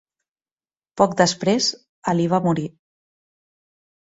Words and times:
Poc 1.01 1.13
després 1.19 1.67
Alí 2.15 2.27
va 2.33 2.41
morir. 2.47 2.67